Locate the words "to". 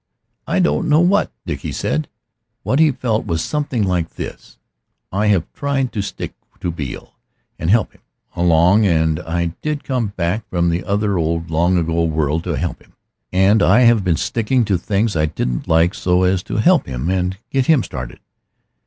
5.93-6.01, 6.59-6.71, 12.45-12.57, 14.65-14.77, 16.49-16.55